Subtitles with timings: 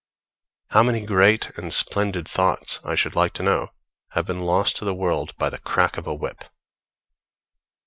[0.69, 3.69] How many great and splendid thoughts, I should like to know,
[4.13, 6.43] have been lost to the world by the crack of a whip?